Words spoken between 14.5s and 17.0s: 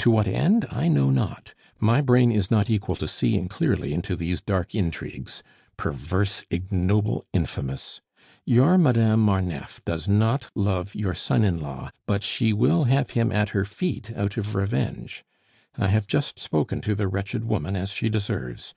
revenge. I have just spoken to